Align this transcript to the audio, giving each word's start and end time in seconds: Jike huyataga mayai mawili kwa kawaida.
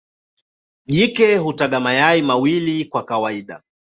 Jike 0.85 1.35
huyataga 1.37 1.79
mayai 1.79 2.21
mawili 2.21 2.85
kwa 2.85 3.03
kawaida. 3.03 3.63